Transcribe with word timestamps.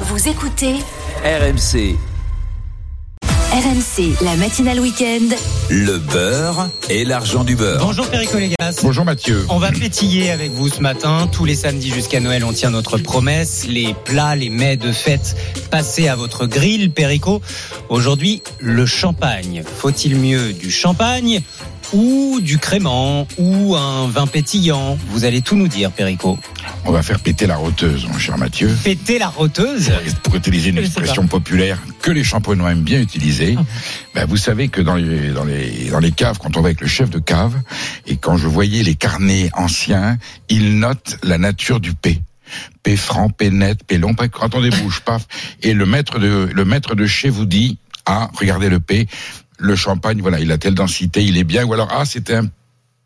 Vous 0.00 0.28
écoutez 0.28 0.74
RMC, 1.24 1.96
RMC, 3.52 4.22
la 4.22 4.36
matinale 4.36 4.78
week-end. 4.80 5.34
le 5.70 5.96
beurre 5.98 6.68
et 6.90 7.04
l'argent 7.06 7.44
du 7.44 7.56
beurre. 7.56 7.80
Bonjour 7.80 8.06
Perico 8.08 8.36
Légas. 8.36 8.80
Bonjour 8.82 9.06
Mathieu. 9.06 9.46
On 9.48 9.58
va 9.58 9.72
pétiller 9.72 10.30
avec 10.30 10.52
vous 10.52 10.68
ce 10.68 10.80
matin. 10.80 11.28
Tous 11.32 11.46
les 11.46 11.54
samedis 11.54 11.90
jusqu'à 11.90 12.20
Noël, 12.20 12.44
on 12.44 12.52
tient 12.52 12.68
notre 12.70 12.98
promesse. 12.98 13.66
Les 13.66 13.94
plats, 14.04 14.36
les 14.36 14.50
mets 14.50 14.76
de 14.76 14.92
fête 14.92 15.34
passés 15.70 16.08
à 16.08 16.16
votre 16.16 16.46
grill, 16.46 16.90
Perico. 16.90 17.40
Aujourd'hui, 17.88 18.42
le 18.58 18.84
champagne. 18.84 19.62
Faut-il 19.78 20.16
mieux 20.16 20.52
du 20.52 20.70
champagne 20.70 21.40
ou 21.92 22.40
du 22.40 22.58
crément 22.58 23.26
ou 23.38 23.76
un 23.76 24.08
vin 24.08 24.26
pétillant 24.26 24.98
Vous 25.08 25.24
allez 25.24 25.42
tout 25.42 25.56
nous 25.56 25.68
dire, 25.68 25.90
Perico. 25.90 26.38
On 26.84 26.92
va 26.92 27.02
faire 27.02 27.20
péter 27.20 27.46
la 27.46 27.56
roteuse, 27.56 28.06
mon 28.06 28.18
cher 28.18 28.38
Mathieu. 28.38 28.74
Péter 28.84 29.18
la 29.18 29.28
roteuse 29.28 29.90
Pour 30.22 30.34
utiliser 30.34 30.70
une 30.70 30.78
expression 30.78 31.26
populaire 31.26 31.78
que 32.02 32.10
les 32.10 32.24
champenois 32.24 32.72
aiment 32.72 32.82
bien 32.82 33.00
utiliser, 33.00 33.56
ben 34.14 34.24
vous 34.26 34.36
savez 34.36 34.68
que 34.68 34.80
dans 34.80 34.94
les, 34.94 35.30
dans, 35.30 35.44
les, 35.44 35.90
dans 35.90 35.98
les 36.00 36.12
caves, 36.12 36.38
quand 36.38 36.56
on 36.56 36.60
va 36.60 36.68
avec 36.68 36.80
le 36.80 36.86
chef 36.86 37.10
de 37.10 37.18
cave, 37.18 37.54
et 38.06 38.16
quand 38.16 38.36
je 38.36 38.46
voyais 38.48 38.82
les 38.82 38.94
carnets 38.94 39.50
anciens, 39.54 40.18
il 40.48 40.78
note 40.78 41.18
la 41.22 41.38
nature 41.38 41.80
du 41.80 41.94
P. 41.94 42.20
P 42.82 42.96
franc, 42.96 43.28
P 43.30 43.50
net, 43.50 43.82
P 43.84 43.98
long, 43.98 44.14
P- 44.14 44.28
quand 44.28 44.54
on 44.54 44.60
débouche, 44.60 45.00
paf. 45.00 45.26
Et 45.62 45.74
le 45.74 45.86
maître 45.86 46.18
de, 46.20 46.48
le 46.52 46.64
maître 46.64 46.94
de 46.94 47.06
chez 47.06 47.28
vous 47.28 47.44
dit, 47.44 47.78
ah, 48.06 48.30
regardez 48.34 48.68
le 48.68 48.78
P, 48.78 49.08
le 49.58 49.76
champagne, 49.76 50.20
voilà, 50.20 50.40
il 50.40 50.52
a 50.52 50.58
telle 50.58 50.74
densité, 50.74 51.22
il 51.22 51.38
est 51.38 51.44
bien, 51.44 51.64
ou 51.64 51.72
alors, 51.72 51.88
ah, 51.90 52.04
c'était 52.04 52.34
un 52.34 52.46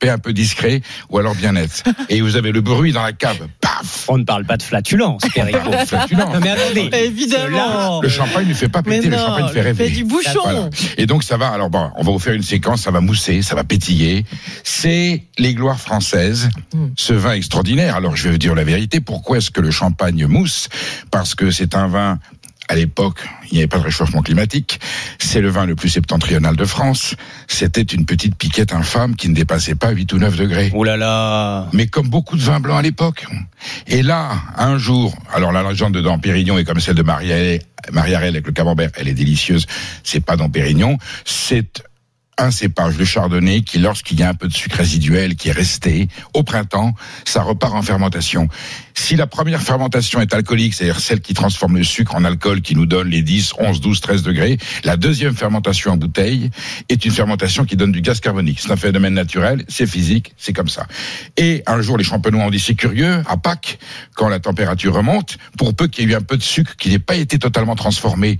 un 0.08 0.18
peu 0.18 0.32
discret, 0.32 0.80
ou 1.10 1.18
alors 1.18 1.34
bien 1.34 1.52
net. 1.52 1.84
Et 2.08 2.22
vous 2.22 2.36
avez 2.36 2.52
le 2.52 2.60
bruit 2.60 2.92
dans 2.92 3.02
la 3.02 3.12
cave, 3.12 3.48
paf! 3.60 4.06
On 4.08 4.18
ne 4.18 4.24
parle 4.24 4.44
pas 4.44 4.56
de 4.56 4.62
flatulence, 4.62 5.22
Perico. 5.34 5.58
Flatulence. 5.86 6.32
Non 6.32 6.40
mais 6.40 6.50
attendez. 6.50 6.90
Évidemment. 7.04 8.00
Le 8.00 8.08
champagne 8.08 8.48
ne 8.48 8.54
fait 8.54 8.68
pas 8.68 8.82
péter, 8.82 9.08
le 9.08 9.16
champagne 9.16 9.48
fait 9.48 9.58
il 9.58 9.62
rêver. 9.62 9.84
fait 9.88 9.90
du 9.90 10.04
bouchon. 10.04 10.40
Voilà. 10.42 10.70
Et 10.96 11.06
donc 11.06 11.22
ça 11.22 11.36
va. 11.36 11.48
Alors 11.48 11.70
bon, 11.70 11.90
on 11.96 12.02
va 12.02 12.12
vous 12.12 12.18
faire 12.18 12.34
une 12.34 12.42
séquence, 12.42 12.82
ça 12.82 12.90
va 12.90 13.00
mousser, 13.00 13.42
ça 13.42 13.54
va 13.54 13.64
pétiller. 13.64 14.24
C'est 14.64 15.24
les 15.38 15.54
gloires 15.54 15.80
françaises. 15.80 16.48
Mm. 16.72 16.86
Ce 16.96 17.12
vin 17.12 17.32
extraordinaire. 17.32 17.96
Alors 17.96 18.16
je 18.16 18.24
vais 18.24 18.30
vous 18.30 18.38
dire 18.38 18.54
la 18.54 18.64
vérité. 18.64 19.00
Pourquoi 19.00 19.38
est-ce 19.38 19.50
que 19.50 19.60
le 19.60 19.70
champagne 19.70 20.26
mousse? 20.26 20.68
Parce 21.10 21.34
que 21.34 21.50
c'est 21.50 21.74
un 21.74 21.88
vin. 21.88 22.18
À 22.70 22.76
l'époque, 22.76 23.18
il 23.50 23.54
n'y 23.54 23.58
avait 23.58 23.66
pas 23.66 23.78
de 23.80 23.82
réchauffement 23.82 24.22
climatique. 24.22 24.78
C'est 25.18 25.40
le 25.40 25.48
vin 25.50 25.66
le 25.66 25.74
plus 25.74 25.88
septentrional 25.88 26.54
de 26.54 26.64
France. 26.64 27.16
C'était 27.48 27.82
une 27.82 28.06
petite 28.06 28.36
piquette 28.36 28.72
infâme 28.72 29.16
qui 29.16 29.28
ne 29.28 29.34
dépassait 29.34 29.74
pas 29.74 29.90
8 29.90 30.12
ou 30.12 30.18
9 30.18 30.36
degrés 30.36 30.70
Oh 30.72 30.84
là 30.84 30.96
là. 30.96 31.66
mais 31.72 31.88
comme 31.88 32.08
beaucoup 32.08 32.36
de 32.36 32.42
vins 32.42 32.60
blancs 32.60 32.78
à 32.78 32.82
l'époque. 32.82 33.26
Et 33.88 34.04
là, 34.04 34.30
un 34.56 34.78
jour, 34.78 35.18
alors 35.34 35.50
la 35.50 35.64
légende 35.68 35.94
de 35.94 36.00
dans 36.00 36.20
Pérignon 36.20 36.58
est 36.58 36.64
comme 36.64 36.78
celle 36.78 36.94
de 36.94 37.02
Maria- 37.02 37.58
Mariarel 37.90 38.34
avec 38.34 38.46
le 38.46 38.52
camembert, 38.52 38.90
elle 38.94 39.08
est 39.08 39.14
délicieuse. 39.14 39.66
C'est 40.04 40.20
pas 40.24 40.36
dans 40.36 40.48
Pérignon, 40.48 40.96
c'est 41.24 41.82
un 42.40 42.50
cépage, 42.50 42.96
le 42.98 43.04
chardonnay, 43.04 43.62
qui 43.62 43.78
lorsqu'il 43.78 44.18
y 44.18 44.22
a 44.22 44.28
un 44.28 44.34
peu 44.34 44.48
de 44.48 44.52
sucre 44.52 44.78
résiduel 44.78 45.36
qui 45.36 45.48
est 45.48 45.52
resté 45.52 46.08
au 46.34 46.42
printemps, 46.42 46.94
ça 47.24 47.42
repart 47.42 47.74
en 47.74 47.82
fermentation. 47.82 48.48
Si 48.94 49.16
la 49.16 49.26
première 49.26 49.62
fermentation 49.62 50.20
est 50.20 50.32
alcoolique, 50.34 50.74
c'est-à-dire 50.74 51.00
celle 51.00 51.20
qui 51.20 51.34
transforme 51.34 51.76
le 51.76 51.84
sucre 51.84 52.14
en 52.14 52.24
alcool, 52.24 52.60
qui 52.60 52.74
nous 52.74 52.86
donne 52.86 53.08
les 53.08 53.22
10, 53.22 53.54
11, 53.58 53.80
12, 53.80 54.00
13 54.00 54.22
degrés, 54.22 54.58
la 54.84 54.96
deuxième 54.96 55.34
fermentation 55.34 55.92
en 55.92 55.96
bouteille 55.96 56.50
est 56.88 57.04
une 57.04 57.12
fermentation 57.12 57.64
qui 57.64 57.76
donne 57.76 57.92
du 57.92 58.00
gaz 58.00 58.20
carbonique. 58.20 58.60
C'est 58.60 58.72
un 58.72 58.76
phénomène 58.76 59.14
naturel, 59.14 59.64
c'est 59.68 59.86
physique, 59.86 60.34
c'est 60.36 60.52
comme 60.52 60.68
ça. 60.68 60.86
Et 61.36 61.62
un 61.66 61.80
jour, 61.82 61.98
les 61.98 62.04
champenois 62.04 62.44
ont 62.44 62.50
dit 62.50 62.60
c'est 62.60 62.74
curieux, 62.74 63.22
à 63.26 63.36
Pâques, 63.36 63.78
quand 64.14 64.28
la 64.28 64.40
température 64.40 64.94
remonte, 64.94 65.38
pour 65.56 65.74
peu 65.74 65.86
qu'il 65.88 66.04
y 66.04 66.08
ait 66.08 66.14
eu 66.14 66.16
un 66.16 66.22
peu 66.22 66.36
de 66.36 66.42
sucre 66.42 66.76
qui 66.76 66.90
n'ait 66.90 66.98
pas 66.98 67.16
été 67.16 67.38
totalement 67.38 67.76
transformé 67.76 68.38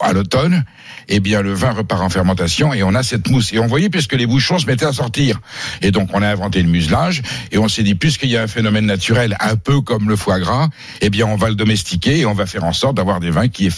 à 0.00 0.12
l'automne, 0.12 0.64
eh 1.08 1.20
bien 1.20 1.40
le 1.40 1.52
vin 1.54 1.70
repart 1.70 2.02
en 2.02 2.10
fermentation 2.10 2.74
et 2.74 2.82
on 2.82 2.94
a 2.94 3.02
cette 3.02 3.28
mousse. 3.30 3.52
Et 3.52 3.58
on 3.58 3.66
voyait 3.66 3.88
puisque 3.88 4.14
les 4.14 4.26
bouchons 4.26 4.58
se 4.58 4.66
mettaient 4.66 4.84
à 4.86 4.92
sortir. 4.92 5.40
Et 5.82 5.90
donc 5.90 6.10
on 6.12 6.22
a 6.22 6.28
inventé 6.28 6.62
le 6.62 6.68
muselage 6.68 7.22
et 7.52 7.58
on 7.58 7.68
s'est 7.68 7.82
dit 7.82 7.94
puisqu'il 7.94 8.28
y 8.30 8.36
a 8.36 8.42
un 8.42 8.48
phénomène 8.48 8.86
naturel 8.86 9.36
un 9.40 9.56
peu 9.56 9.80
comme 9.80 10.08
le 10.08 10.16
foie 10.16 10.40
gras, 10.40 10.68
eh 11.00 11.10
bien 11.10 11.26
on 11.26 11.36
va 11.36 11.48
le 11.48 11.54
domestiquer 11.54 12.18
et 12.18 12.26
on 12.26 12.34
va 12.34 12.46
faire 12.46 12.64
en 12.64 12.72
sorte 12.72 12.96
d'avoir 12.96 13.20
des 13.20 13.30
vins 13.30 13.48
qui, 13.48 13.68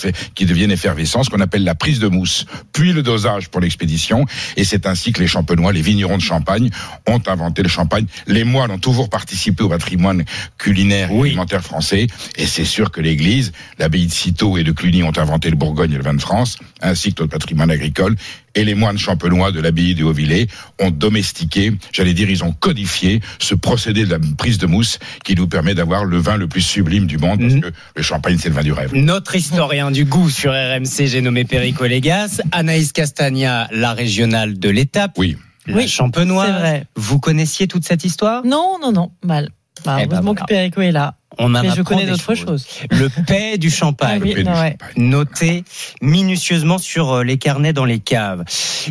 deviennent 0.47 0.71
effervescents, 0.71 1.23
ce 1.23 1.31
qu'on 1.31 1.41
appelle 1.41 1.65
la 1.65 1.75
prise 1.75 2.01
de 2.01 2.09
mousse, 2.09 2.47
puis 2.73 2.93
le 2.93 3.03
dosage 3.03 3.49
pour 3.49 3.61
l'expédition. 3.61 4.25
Et 4.57 4.65
c'est 4.65 4.87
ainsi 4.87 5.13
que 5.13 5.21
les 5.21 5.27
champenois, 5.29 5.73
les 5.73 5.83
vignerons 5.83 6.17
de 6.17 6.23
Champagne 6.23 6.71
ont 7.07 7.21
inventé 7.27 7.63
le 7.63 7.69
champagne. 7.69 8.07
Les 8.27 8.45
moines 8.45 8.71
ont 8.71 8.79
toujours 8.79 9.11
participé 9.11 9.63
au 9.63 9.69
patrimoine 9.69 10.25
culinaire 10.59 11.11
et 11.11 11.15
Oui. 11.15 11.29
alimentaire 11.29 11.63
français. 11.63 12.07
Et 12.37 12.47
c'est 12.47 12.65
sûr 12.65 12.91
que 12.91 13.01
l'Église, 13.01 13.53
l'abbaye 13.79 14.07
de 14.07 14.13
Cîteaux 14.13 14.57
et 14.57 14.65
de 14.65 14.73
Cluny 14.73 15.03
ont 15.03 15.17
inventé 15.17 15.51
le 15.51 15.57
Bourgogne 15.57 15.90
et 15.93 15.97
le 15.97 16.03
vin 16.03 16.15
de 16.15 16.21
France, 16.21 16.59
ainsi 16.81 17.13
que 17.15 17.23
notre 17.23 17.33
patrimoine 17.33 17.71
agricole. 17.71 18.17
Et 18.57 18.65
les 18.65 18.75
moines 18.75 18.99
champenois 18.99 19.53
de 19.53 19.61
l'abbaye 19.61 19.95
de 19.95 20.03
Hauvillers 20.03 20.49
ont 20.81 20.91
domestiqué, 20.91 21.73
j'allais 21.93 22.15
dire, 22.15 22.29
ils 22.29 22.43
ont 22.43 22.53
codifié 22.53 23.21
ce 23.39 23.55
procédé 23.55 24.05
de 24.05 24.11
la 24.11 24.19
prise 24.39 24.59
de 24.59 24.67
mousse 24.67 24.99
qui 25.25 25.35
nous 25.37 25.47
permet 25.47 25.75
d'avoir 25.75 26.05
le 26.05 26.19
vin 26.19 26.37
le 26.37 26.49
plus 26.49 26.61
sublime 26.63 27.07
du 27.07 27.17
monde, 27.19 27.41
parce 27.41 27.55
que 27.55 27.73
le 27.97 28.03
champagne, 28.03 28.39
c'est 28.41 28.49
le 28.49 28.55
vin 28.57 28.63
du 28.63 28.73
rêve. 28.73 28.91
Notre 28.95 29.37
historien 29.37 29.91
du 29.91 30.05
goût 30.05 30.31
sur 30.31 30.53
RMC, 30.53 31.07
j'ai 31.07 31.21
nommé 31.21 31.45
Perico 31.45 31.85
Légas. 31.87 32.41
Anaïs 32.51 32.93
Castagna, 32.93 33.69
la 33.73 33.93
régionale 33.95 34.59
de 34.59 34.69
l'étape. 34.69 35.13
Oui. 35.17 35.37
La 35.67 35.77
Oui, 35.77 35.87
vrai. 36.27 36.85
Vous 36.97 37.21
connaissiez 37.21 37.69
toute 37.69 37.85
cette 37.85 38.05
histoire? 38.05 38.45
Non, 38.45 38.79
non, 38.83 38.93
non, 38.93 39.13
mal. 39.23 39.51
Bah, 39.85 39.99
Eh 40.01 40.07
ben 40.07 40.15
heureusement 40.17 40.33
voilà. 40.33 40.41
que 40.47 40.47
Perico 40.47 40.81
est 40.81 40.93
là. 40.93 41.15
On 41.39 41.55
en 41.55 41.63
Mais 41.63 41.71
je 41.71 41.83
connais 41.83 42.07
d'autres 42.07 42.35
choses. 42.35 42.67
Le 42.91 43.09
paix 43.09 43.57
du 43.57 43.71
champagne. 43.71 44.21
Ah 44.21 44.25
oui, 44.25 44.35
Paix 44.35 44.43
du 44.43 44.49
non, 44.49 44.53
ouais. 44.53 44.77
champagne. 44.81 45.09
Noté 45.09 45.65
minutieusement 46.03 46.79
sur 46.79 47.13
euh, 47.13 47.25
les 47.25 47.39
carnets 47.39 47.73
dans 47.73 47.85
les 47.85 48.01
caves. 48.01 48.45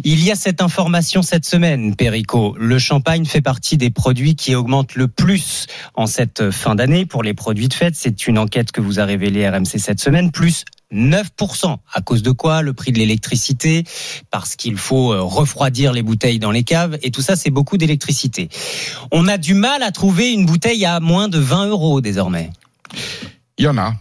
Il 0.04 0.24
y 0.24 0.32
a 0.32 0.36
cette 0.36 0.62
information 0.62 1.22
cette 1.22 1.46
semaine, 1.46 1.96
Perico. 1.96 2.56
Le 2.58 2.80
champagne 2.80 3.26
fait 3.26 3.42
partie 3.42 3.78
des 3.78 3.90
produits 3.90 4.36
qui 4.36 4.56
augmentent 4.56 4.96
le 4.96 5.08
plus 5.08 5.68
en 5.96 6.06
cette 6.06 6.52
fin 6.52 6.76
d'année 6.76 7.06
pour 7.06 7.24
les 7.24 7.34
produits 7.34 7.68
de 7.68 7.74
fête. 7.74 7.96
C'est 7.96 8.28
une 8.28 8.38
enquête 8.38 8.72
que 8.72 8.82
vous 8.82 9.00
a 9.00 9.06
révélée 9.06 9.48
RMC 9.48 9.78
cette 9.78 10.00
semaine, 10.00 10.32
plus 10.32 10.64
9%. 10.94 11.78
À 11.94 12.02
cause 12.02 12.24
de 12.24 12.32
quoi? 12.32 12.62
Le 12.62 12.74
prix 12.74 12.92
de 12.92 12.98
l'électricité, 12.98 13.84
parce 14.32 14.56
qu'il 14.56 14.78
faut 14.78 15.14
euh, 15.14 15.22
refroidir 15.22 15.94
les 15.94 16.02
bouteilles 16.02 16.40
dans 16.40 16.52
les 16.52 16.64
caves, 16.64 16.98
et 17.02 17.12
tout 17.12 17.22
ça, 17.22 17.36
c'est 17.36 17.52
beaucoup 17.52 17.78
d'électricité. 17.78 18.50
On 19.12 19.28
a 19.28 19.38
du 19.38 19.54
mal 19.54 19.84
à 19.84 19.92
trouver 19.92 20.32
une 20.32 20.46
bouteille 20.46 20.86
à 20.86 21.00
moins 21.00 21.28
de 21.28 21.40
20 21.40 21.68
euros 21.68 22.02
désormais. 22.02 22.50
Il 23.58 23.66
y 23.66 23.68
en 23.68 23.78
a. 23.78 23.94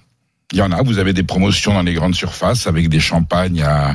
Il 0.52 0.58
y 0.58 0.62
en 0.62 0.72
a. 0.72 0.82
Vous 0.82 0.98
avez 0.98 1.12
des 1.12 1.24
promotions 1.24 1.74
dans 1.74 1.82
les 1.82 1.94
grandes 1.94 2.14
surfaces 2.14 2.66
avec 2.66 2.88
des 2.88 3.00
champagnes 3.00 3.62
à 3.62 3.94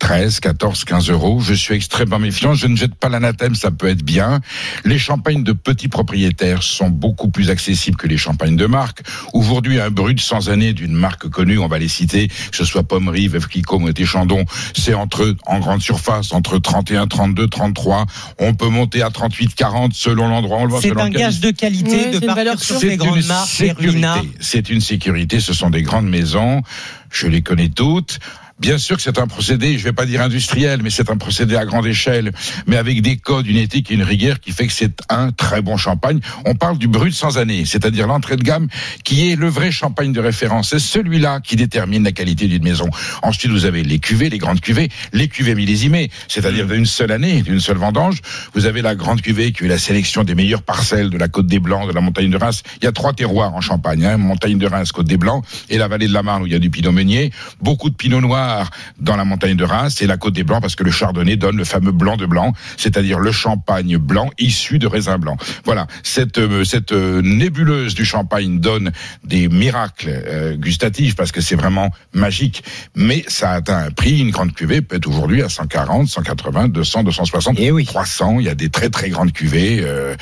13, 0.00 0.40
14, 0.40 0.84
15 0.84 1.10
euros. 1.10 1.40
Je 1.40 1.54
suis 1.54 1.74
extrêmement 1.74 2.18
méfiant. 2.18 2.54
Je 2.54 2.66
ne 2.66 2.74
jette 2.74 2.94
pas 2.94 3.08
l'anathème, 3.08 3.54
ça 3.54 3.70
peut 3.70 3.88
être 3.88 4.02
bien. 4.02 4.40
Les 4.84 4.98
champagnes 4.98 5.44
de 5.44 5.52
petits 5.52 5.88
propriétaires 5.88 6.62
sont 6.62 6.88
beaucoup 6.88 7.28
plus 7.28 7.50
accessibles 7.50 7.96
que 7.96 8.08
les 8.08 8.16
champagnes 8.16 8.56
de 8.56 8.66
marque. 8.66 9.02
Aujourd'hui, 9.32 9.78
un 9.78 9.90
brut 9.90 10.20
sans 10.20 10.48
année 10.48 10.72
d'une 10.72 10.94
marque 10.94 11.28
connue, 11.28 11.58
on 11.58 11.68
va 11.68 11.78
les 11.78 11.88
citer, 11.88 12.28
que 12.28 12.56
ce 12.56 12.64
soit 12.64 12.82
Pommery, 12.82 13.28
Veuve 13.28 13.46
Clicquot, 13.46 13.78
Moët 13.78 14.00
et 14.00 14.06
Chandon, 14.06 14.44
c'est 14.74 14.94
entre, 14.94 15.36
en 15.46 15.60
grande 15.60 15.82
surface, 15.82 16.32
entre 16.32 16.58
31, 16.58 17.06
32, 17.06 17.46
33. 17.46 18.06
On 18.38 18.54
peut 18.54 18.68
monter 18.68 19.02
à 19.02 19.10
38, 19.10 19.54
40 19.54 19.92
selon 19.94 20.28
l'endroit. 20.28 20.58
On 20.58 20.64
le 20.64 20.70
voit 20.70 20.80
C'est 20.80 20.88
selon 20.88 21.02
un 21.02 21.10
gage 21.10 21.40
de 21.40 21.50
qualité 21.50 22.06
de 22.06 22.12
c'est 22.12 22.20
une 22.20 22.26
partir 22.26 22.34
valeur 22.34 22.58
sur 22.58 22.78
ces 22.78 22.96
grandes 22.96 23.24
marques. 23.24 24.26
C'est 24.40 24.70
une 24.70 24.80
sécurité. 24.80 25.40
Ce 25.40 25.52
sont 25.52 25.68
des 25.68 25.82
grandes 25.82 26.08
maisons. 26.08 26.62
Je 27.10 27.26
les 27.26 27.42
connais 27.42 27.68
toutes. 27.68 28.18
Bien 28.60 28.76
sûr 28.76 28.96
que 28.96 29.02
c'est 29.02 29.18
un 29.18 29.26
procédé, 29.26 29.78
je 29.78 29.84
vais 29.84 29.94
pas 29.94 30.04
dire 30.04 30.20
industriel, 30.20 30.80
mais 30.82 30.90
c'est 30.90 31.08
un 31.08 31.16
procédé 31.16 31.56
à 31.56 31.64
grande 31.64 31.86
échelle, 31.86 32.30
mais 32.66 32.76
avec 32.76 33.00
des 33.00 33.16
codes, 33.16 33.46
une 33.46 33.56
éthique 33.56 33.90
et 33.90 33.94
une 33.94 34.02
rigueur 34.02 34.38
qui 34.38 34.52
fait 34.52 34.66
que 34.66 34.72
c'est 34.74 35.00
un 35.08 35.32
très 35.32 35.62
bon 35.62 35.78
champagne. 35.78 36.20
On 36.44 36.54
parle 36.54 36.76
du 36.76 36.86
brut 36.86 37.14
sans 37.14 37.38
année, 37.38 37.64
c'est-à-dire 37.64 38.06
l'entrée 38.06 38.36
de 38.36 38.42
gamme 38.42 38.68
qui 39.02 39.30
est 39.30 39.36
le 39.36 39.48
vrai 39.48 39.70
champagne 39.72 40.12
de 40.12 40.20
référence. 40.20 40.68
C'est 40.70 40.78
celui-là 40.78 41.40
qui 41.40 41.56
détermine 41.56 42.04
la 42.04 42.12
qualité 42.12 42.48
d'une 42.48 42.62
maison. 42.62 42.90
Ensuite, 43.22 43.50
vous 43.50 43.64
avez 43.64 43.82
les 43.82 43.98
cuvées, 43.98 44.28
les 44.28 44.36
grandes 44.36 44.60
cuvées, 44.60 44.90
les 45.14 45.28
cuvées 45.28 45.54
millésimées, 45.54 46.10
c'est-à-dire 46.28 46.66
d'une 46.66 46.84
seule 46.84 47.12
année, 47.12 47.40
d'une 47.40 47.60
seule 47.60 47.78
vendange. 47.78 48.18
Vous 48.52 48.66
avez 48.66 48.82
la 48.82 48.94
grande 48.94 49.22
cuvée 49.22 49.52
qui 49.52 49.64
est 49.64 49.68
la 49.68 49.78
sélection 49.78 50.22
des 50.22 50.34
meilleures 50.34 50.62
parcelles 50.62 51.08
de 51.08 51.16
la 51.16 51.28
Côte 51.28 51.46
des 51.46 51.60
Blancs, 51.60 51.88
de 51.88 51.94
la 51.94 52.02
montagne 52.02 52.28
de 52.28 52.36
Reims. 52.36 52.62
Il 52.82 52.84
y 52.84 52.88
a 52.88 52.92
trois 52.92 53.14
terroirs 53.14 53.54
en 53.54 53.62
Champagne, 53.62 54.04
hein, 54.04 54.18
montagne 54.18 54.58
de 54.58 54.66
Reims, 54.66 54.92
Côte 54.92 55.06
des 55.06 55.16
Blancs 55.16 55.42
et 55.70 55.78
la 55.78 55.88
vallée 55.88 56.08
de 56.08 56.12
la 56.12 56.22
Marne 56.22 56.42
où 56.42 56.46
il 56.46 56.52
y 56.52 56.56
a 56.56 56.58
du 56.58 56.68
pinot 56.68 56.92
meunier. 56.92 57.32
Beaucoup 57.62 57.88
de 57.88 57.94
pinot 57.94 58.20
noir 58.20 58.49
dans 58.98 59.16
la 59.16 59.24
montagne 59.24 59.56
de 59.56 59.64
Reims 59.64 60.00
et 60.02 60.06
la 60.06 60.16
Côte 60.16 60.34
des 60.34 60.44
Blancs 60.44 60.60
parce 60.60 60.76
que 60.76 60.84
le 60.84 60.90
chardonnay 60.90 61.36
donne 61.36 61.56
le 61.56 61.64
fameux 61.64 61.92
blanc 61.92 62.16
de 62.16 62.26
blanc, 62.26 62.52
c'est-à-dire 62.76 63.18
le 63.18 63.32
champagne 63.32 63.96
blanc 63.98 64.30
issu 64.38 64.78
de 64.78 64.86
raisin 64.86 65.18
blanc. 65.18 65.36
Voilà, 65.64 65.86
cette, 66.02 66.38
euh, 66.38 66.64
cette 66.64 66.92
euh, 66.92 67.22
nébuleuse 67.22 67.94
du 67.94 68.04
champagne 68.04 68.60
donne 68.60 68.92
des 69.24 69.48
miracles 69.48 70.08
euh, 70.10 70.56
gustatifs 70.56 71.16
parce 71.16 71.32
que 71.32 71.40
c'est 71.40 71.56
vraiment 71.56 71.90
magique, 72.12 72.62
mais 72.94 73.24
ça 73.28 73.52
atteint 73.52 73.78
un 73.78 73.90
prix, 73.90 74.20
une 74.20 74.30
grande 74.30 74.52
cuvée 74.54 74.80
peut 74.82 74.96
être 74.96 75.08
aujourd'hui 75.08 75.42
à 75.42 75.48
140, 75.48 76.08
180, 76.08 76.68
200, 76.68 77.04
260, 77.04 77.56
Eh 77.58 77.70
oui. 77.70 77.84
300, 77.84 78.40
il 78.40 78.46
y 78.46 78.48
a 78.48 78.54
des 78.54 78.70
très 78.70 78.88
très 78.88 79.08
grandes 79.10 79.32
cuvées, 79.32 79.80
euh, 79.82 80.14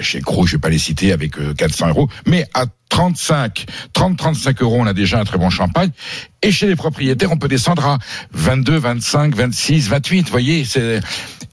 chez 0.00 0.20
Croix, 0.20 0.46
je 0.46 0.52
vais 0.52 0.58
pas 0.58 0.68
les 0.68 0.78
citer, 0.78 1.12
avec 1.12 1.38
euh, 1.38 1.54
400 1.54 1.88
euros, 1.88 2.08
mais 2.26 2.46
à 2.54 2.66
35, 2.94 3.66
30, 3.92 4.16
35 4.16 4.62
euros, 4.62 4.76
on 4.78 4.86
a 4.86 4.92
déjà 4.92 5.18
un 5.18 5.24
très 5.24 5.36
bon 5.36 5.50
champagne. 5.50 5.90
Et 6.42 6.52
chez 6.52 6.68
les 6.68 6.76
propriétaires, 6.76 7.32
on 7.32 7.38
peut 7.38 7.48
descendre 7.48 7.84
à 7.84 7.98
22, 8.30 8.76
25, 8.76 9.34
26, 9.34 9.88
28. 9.88 10.26
Vous 10.26 10.30
voyez, 10.30 10.64
c'est, 10.64 11.00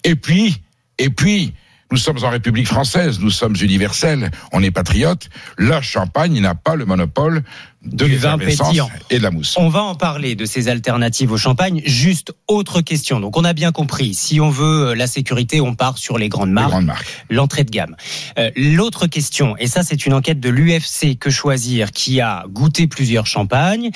et 0.03 0.15
puis, 0.15 0.61
et 0.99 1.09
puis, 1.09 1.55
nous 1.91 1.97
sommes 1.97 2.23
en 2.23 2.29
République 2.29 2.67
française, 2.67 3.19
nous 3.19 3.29
sommes 3.29 3.55
universels, 3.61 4.31
on 4.53 4.63
est 4.63 4.71
patriotes. 4.71 5.29
La 5.57 5.81
Champagne 5.81 6.39
n'a 6.39 6.55
pas 6.55 6.75
le 6.75 6.85
monopole 6.85 7.43
de 7.83 8.05
Du 8.05 8.15
vin 8.15 8.37
l'effervescence 8.37 8.67
pétillant. 8.67 8.89
et 9.09 9.17
de 9.17 9.23
la 9.23 9.31
mousse. 9.31 9.55
On 9.57 9.67
va 9.67 9.81
en 9.81 9.95
parler 9.95 10.35
de 10.35 10.45
ces 10.45 10.67
alternatives 10.69 11.31
au 11.31 11.37
champagne. 11.37 11.81
Juste 11.85 12.31
autre 12.47 12.81
question. 12.81 13.19
Donc 13.19 13.37
on 13.37 13.43
a 13.43 13.53
bien 13.53 13.71
compris, 13.71 14.13
si 14.13 14.39
on 14.39 14.49
veut 14.51 14.89
euh, 14.89 14.95
la 14.95 15.07
sécurité, 15.07 15.61
on 15.61 15.73
part 15.73 15.97
sur 15.97 16.17
les 16.19 16.29
grandes 16.29 16.49
Les 16.49 16.53
marques, 16.53 16.69
grandes 16.69 16.85
marques. 16.85 17.25
l'entrée 17.29 17.63
de 17.63 17.71
gamme. 17.71 17.95
Euh, 18.37 18.51
L'autre 18.55 19.07
question, 19.07 19.57
et 19.57 19.65
ça 19.67 19.81
c'est 19.83 20.05
une 20.05 20.13
enquête 20.13 20.39
de 20.39 20.49
l'UFC 20.49 21.17
Que 21.19 21.31
Choisir 21.31 21.91
qui 21.91 22.21
a 22.21 22.45
goûté 22.49 22.85
plusieurs 22.87 23.25
champagnes. 23.25 23.89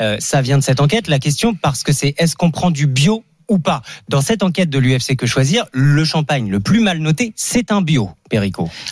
Euh, 0.00 0.16
ça 0.20 0.42
vient 0.42 0.58
de 0.58 0.62
cette 0.62 0.80
enquête. 0.80 1.08
La 1.08 1.18
question 1.18 1.54
parce 1.54 1.82
que 1.82 1.92
c'est 1.92 2.14
est-ce 2.18 2.36
qu'on 2.36 2.50
prend 2.50 2.70
du 2.70 2.86
bio 2.86 3.24
ou 3.50 3.58
pas. 3.58 3.82
Dans 4.08 4.22
cette 4.22 4.42
enquête 4.42 4.70
de 4.70 4.78
l'UFC 4.78 5.16
Que 5.16 5.26
Choisir, 5.26 5.66
le 5.72 6.04
champagne 6.04 6.48
le 6.48 6.60
plus 6.60 6.80
mal 6.80 6.98
noté, 6.98 7.34
c'est 7.36 7.70
un 7.70 7.82
bio, 7.82 8.10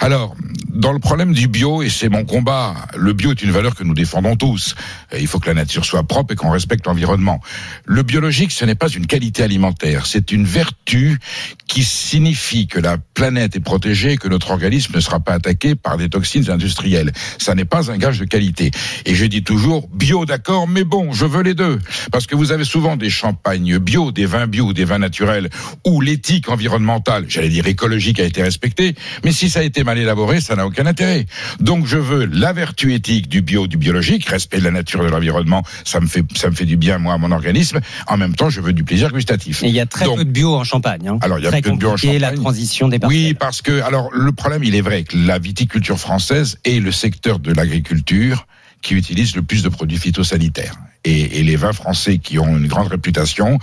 Alors, 0.00 0.34
dans 0.68 0.92
le 0.92 0.98
problème 0.98 1.32
du 1.32 1.48
bio, 1.48 1.82
et 1.82 1.90
c'est 1.90 2.08
mon 2.08 2.24
combat, 2.24 2.74
le 2.96 3.12
bio 3.12 3.30
est 3.30 3.42
une 3.42 3.50
valeur 3.50 3.74
que 3.74 3.84
nous 3.84 3.94
défendons 3.94 4.36
tous. 4.36 4.74
Il 5.18 5.26
faut 5.26 5.38
que 5.38 5.46
la 5.46 5.54
nature 5.54 5.84
soit 5.84 6.02
propre 6.02 6.32
et 6.34 6.36
qu'on 6.36 6.50
respecte 6.50 6.86
l'environnement. 6.86 7.40
Le 7.84 8.02
biologique, 8.02 8.52
ce 8.52 8.64
n'est 8.64 8.74
pas 8.74 8.88
une 8.88 9.06
qualité 9.06 9.42
alimentaire, 9.42 10.06
c'est 10.06 10.32
une 10.32 10.44
vertu 10.44 11.18
qui 11.66 11.84
signifie 11.84 12.66
que 12.66 12.80
la 12.80 12.98
planète 12.98 13.56
est 13.56 13.60
protégée 13.60 14.12
et 14.12 14.16
que 14.16 14.28
notre 14.28 14.50
organisme 14.50 14.94
ne 14.94 15.00
sera 15.00 15.20
pas 15.20 15.34
attaqué 15.34 15.74
par 15.74 15.96
des 15.96 16.08
toxines 16.08 16.50
industrielles. 16.50 17.12
Ça 17.38 17.54
n'est 17.54 17.64
pas 17.64 17.90
un 17.90 17.98
gage 17.98 18.18
de 18.18 18.24
qualité. 18.24 18.70
Et 19.04 19.14
je 19.14 19.24
dis 19.24 19.42
toujours, 19.42 19.88
bio 19.88 20.24
d'accord, 20.24 20.66
mais 20.68 20.84
bon, 20.84 21.12
je 21.12 21.26
veux 21.26 21.42
les 21.42 21.54
deux. 21.54 21.78
Parce 22.10 22.26
que 22.26 22.34
vous 22.34 22.52
avez 22.52 22.64
souvent 22.64 22.96
des 22.96 23.10
champagnes 23.10 23.78
bio, 23.78 24.12
des 24.12 24.26
vins 24.26 24.46
bio, 24.46 24.72
des 24.72 24.84
vins 24.84 24.98
naturels, 24.98 25.50
où 25.84 26.00
l'éthique 26.00 26.48
environnementale, 26.48 27.26
j'allais 27.28 27.48
dire 27.48 27.66
écologique, 27.66 28.20
a 28.20 28.24
été 28.24 28.42
respectée. 28.42 28.94
Mais 29.28 29.32
si 29.32 29.50
ça 29.50 29.60
a 29.60 29.62
été 29.62 29.84
mal 29.84 29.98
élaboré, 29.98 30.40
ça 30.40 30.56
n'a 30.56 30.66
aucun 30.66 30.86
intérêt. 30.86 31.26
Donc 31.60 31.84
je 31.84 31.98
veux 31.98 32.24
la 32.24 32.54
vertu 32.54 32.94
éthique 32.94 33.28
du 33.28 33.42
bio, 33.42 33.66
du 33.66 33.76
biologique, 33.76 34.24
respect 34.24 34.56
de 34.56 34.64
la 34.64 34.70
nature 34.70 35.02
et 35.02 35.04
de 35.08 35.10
l'environnement, 35.10 35.62
ça 35.84 36.00
me 36.00 36.06
fait, 36.06 36.24
ça 36.34 36.48
me 36.48 36.54
fait 36.54 36.64
du 36.64 36.78
bien, 36.78 36.96
moi, 36.96 37.12
à 37.12 37.18
mon 37.18 37.30
organisme. 37.30 37.80
En 38.06 38.16
même 38.16 38.34
temps, 38.34 38.48
je 38.48 38.62
veux 38.62 38.72
du 38.72 38.84
plaisir 38.84 39.12
gustatif. 39.12 39.62
Et 39.62 39.66
il 39.66 39.74
y 39.74 39.80
a 39.80 39.84
très 39.84 40.06
Donc, 40.06 40.16
peu 40.16 40.24
de 40.24 40.30
bio 40.30 40.54
en 40.54 40.64
champagne. 40.64 41.06
Hein. 41.06 41.18
Alors, 41.20 41.38
il 41.38 41.44
y 41.44 41.46
a 41.46 41.50
très 41.50 41.60
peu 41.60 41.72
de 41.72 41.76
bio 41.76 41.88
en 41.88 41.90
compliqué, 41.90 42.18
la 42.18 42.28
Champagne. 42.28 42.42
transition 42.42 42.88
des 42.88 42.98
parcelles. 42.98 43.18
Oui, 43.18 43.34
parce 43.34 43.60
que 43.60 43.82
alors 43.82 44.08
le 44.14 44.32
problème, 44.32 44.64
il 44.64 44.74
est 44.74 44.80
vrai 44.80 45.04
que 45.04 45.14
la 45.18 45.38
viticulture 45.38 45.98
française 45.98 46.56
est 46.64 46.80
le 46.80 46.90
secteur 46.90 47.38
de 47.38 47.52
l'agriculture 47.52 48.46
qui 48.80 48.94
utilise 48.94 49.36
le 49.36 49.42
plus 49.42 49.62
de 49.62 49.68
produits 49.68 49.98
phytosanitaires. 49.98 50.72
Et, 51.04 51.38
et 51.38 51.42
les 51.44 51.56
vins 51.56 51.72
français 51.72 52.18
qui 52.18 52.38
ont 52.38 52.56
une 52.56 52.66
grande 52.66 52.88
réputation, 52.88 53.58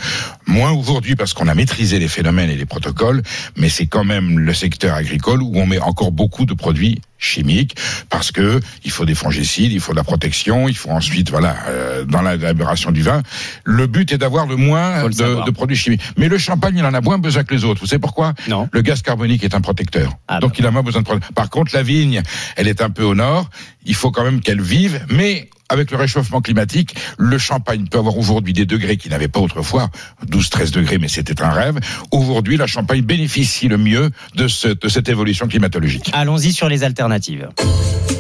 moins 0.47 0.71
aujourd'hui 0.71 1.15
parce 1.15 1.33
qu'on 1.33 1.47
a 1.47 1.53
maîtrisé 1.53 1.99
les 1.99 2.07
phénomènes 2.07 2.49
et 2.49 2.55
les 2.55 2.65
protocoles, 2.65 3.21
mais 3.57 3.69
c'est 3.69 3.87
quand 3.87 4.05
même 4.05 4.39
le 4.39 4.53
secteur 4.53 4.95
agricole 4.95 5.41
où 5.43 5.51
on 5.55 5.65
met 5.65 5.79
encore 5.79 6.11
beaucoup 6.11 6.45
de 6.45 6.53
produits 6.53 7.01
chimiques 7.17 7.75
parce 8.09 8.31
que 8.31 8.59
il 8.83 8.91
faut 8.91 9.05
des 9.05 9.15
fongicides, 9.15 9.71
il 9.71 9.79
faut 9.79 9.91
de 9.91 9.97
la 9.97 10.03
protection, 10.03 10.67
il 10.69 10.75
faut 10.75 10.91
ensuite 10.91 11.29
voilà 11.29 11.55
euh, 11.67 12.05
dans 12.05 12.21
l'élaboration 12.21 12.91
du 12.91 13.01
vin, 13.01 13.21
le 13.63 13.87
but 13.87 14.11
est 14.11 14.17
d'avoir 14.17 14.47
le 14.47 14.55
moins 14.55 15.03
le 15.03 15.09
de, 15.09 15.45
de 15.45 15.51
produits 15.51 15.77
chimiques. 15.77 16.01
Mais 16.17 16.29
le 16.29 16.37
champagne, 16.37 16.75
il 16.77 16.85
en 16.85 16.93
a 16.93 17.01
moins 17.01 17.17
besoin 17.17 17.43
que 17.43 17.53
les 17.53 17.63
autres. 17.65 17.81
Vous 17.81 17.87
savez 17.87 17.99
pourquoi? 17.99 18.33
Non. 18.47 18.69
le 18.71 18.81
gaz 18.81 19.01
carbonique 19.01 19.43
est 19.43 19.55
un 19.55 19.61
protecteur. 19.61 20.13
Ah, 20.27 20.39
Donc 20.39 20.51
bah 20.51 20.55
il 20.59 20.65
a 20.65 20.71
moins 20.71 20.83
besoin 20.83 21.01
de. 21.01 21.07
Par 21.33 21.49
contre, 21.49 21.75
la 21.75 21.83
vigne, 21.83 22.21
elle 22.55 22.67
est 22.67 22.81
un 22.81 22.89
peu 22.89 23.03
au 23.03 23.15
nord. 23.15 23.49
Il 23.85 23.95
faut 23.95 24.11
quand 24.11 24.23
même 24.23 24.41
qu'elle 24.41 24.61
vive. 24.61 25.05
Mais 25.09 25.49
avec 25.69 25.91
le 25.91 25.97
réchauffement 25.97 26.41
climatique, 26.41 26.95
le 27.17 27.37
champagne 27.37 27.87
peut 27.87 27.97
avoir 27.97 28.17
aujourd'hui 28.17 28.53
des 28.53 28.65
degrés 28.65 28.97
qu'il 28.97 29.11
n'avait 29.11 29.27
pas 29.27 29.39
autrefois. 29.39 29.89
12, 30.27 30.49
13 30.49 30.71
degrés, 30.71 30.97
mais 30.97 31.07
c'était 31.07 31.41
un 31.41 31.49
rêve. 31.49 31.79
Aujourd'hui, 32.11 32.57
la 32.57 32.67
Champagne 32.67 33.01
bénéficie 33.01 33.67
le 33.67 33.77
mieux 33.77 34.09
de, 34.35 34.47
ce- 34.47 34.67
de 34.67 34.87
cette 34.89 35.09
évolution 35.09 35.47
climatologique. 35.47 36.09
Allons-y 36.13 36.51
sur 36.53 36.69
les 36.69 36.83
alternatives. 36.83 37.49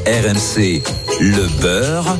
RMC, 0.07 0.83
le 1.19 1.61
beurre 1.61 2.17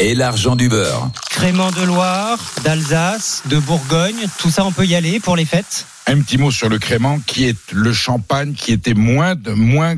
et 0.00 0.14
l'argent 0.14 0.56
du 0.56 0.68
beurre. 0.68 1.10
Crément 1.36 1.70
de 1.70 1.82
Loire, 1.82 2.38
d'Alsace, 2.64 3.42
de 3.44 3.58
Bourgogne, 3.58 4.26
tout 4.38 4.48
ça 4.48 4.64
on 4.64 4.72
peut 4.72 4.86
y 4.86 4.94
aller 4.94 5.20
pour 5.20 5.36
les 5.36 5.44
fêtes? 5.44 5.86
Un 6.06 6.18
petit 6.22 6.38
mot 6.38 6.50
sur 6.50 6.70
le 6.70 6.78
crément, 6.78 7.20
qui 7.26 7.44
est 7.44 7.72
le 7.72 7.92
champagne 7.92 8.54
qui 8.54 8.72
était 8.72 8.94
moins 8.94 9.34
de, 9.34 9.50
moins, 9.50 9.96